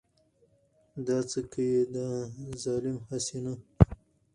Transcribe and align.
دا 1.05 1.17
څه 1.29 1.39
که 1.51 1.61
يې 1.71 1.81
دا 1.95 2.07
ظالم 2.63 2.97
هسې 3.09 3.37
نه. 3.45 3.53